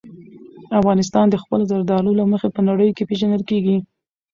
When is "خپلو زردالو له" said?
1.43-2.23